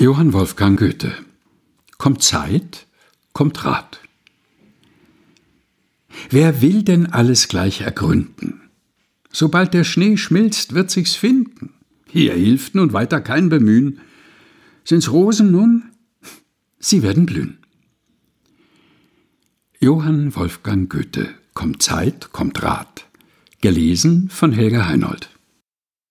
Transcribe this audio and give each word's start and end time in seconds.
Johann 0.00 0.32
Wolfgang 0.32 0.78
Goethe 0.78 1.12
Kommt 1.98 2.22
Zeit, 2.22 2.86
kommt 3.34 3.66
Rat. 3.66 4.00
Wer 6.30 6.62
will 6.62 6.82
denn 6.84 7.12
alles 7.12 7.48
gleich 7.48 7.82
ergründen? 7.82 8.62
Sobald 9.30 9.74
der 9.74 9.84
Schnee 9.84 10.16
schmilzt, 10.16 10.72
wird 10.72 10.90
sich's 10.90 11.16
finden. 11.16 11.74
Hier 12.06 12.32
hilft 12.32 12.74
nun 12.74 12.94
weiter 12.94 13.20
kein 13.20 13.50
Bemühen. 13.50 14.00
Sind's 14.84 15.12
Rosen 15.12 15.50
nun? 15.50 15.90
Sie 16.78 17.02
werden 17.02 17.26
blühen. 17.26 17.58
Johann 19.80 20.34
Wolfgang 20.34 20.88
Goethe 20.90 21.34
Kommt 21.52 21.82
Zeit, 21.82 22.32
kommt 22.32 22.62
Rat. 22.62 23.04
Gelesen 23.60 24.30
von 24.30 24.52
Helga 24.52 24.86
Heinold. 24.86 25.28